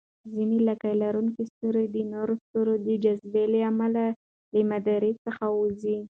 [0.33, 4.05] ځینې لکۍ لرونکي ستوري د نورو ستورو جاذبې له امله
[4.53, 5.97] له مدار څخه ووځي.